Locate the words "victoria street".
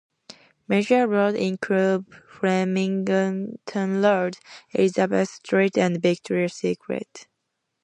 6.01-7.27